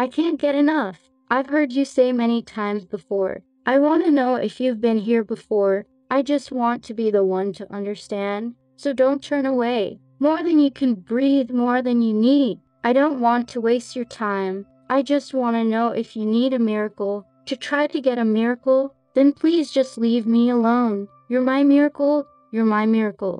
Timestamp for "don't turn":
8.94-9.44